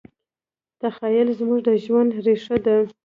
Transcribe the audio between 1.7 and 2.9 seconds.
ژوند ریښه ده.